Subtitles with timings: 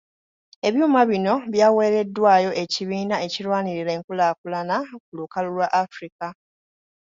[0.67, 6.27] Ebyuma bino byaweereddwayo Ekibiina ekirwanirira enkulaakulana ku lukalu lwa Africa.